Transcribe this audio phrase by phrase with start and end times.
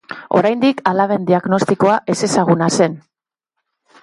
[0.37, 2.97] Oraindik alaben diagnostikoa ezezaguna zen.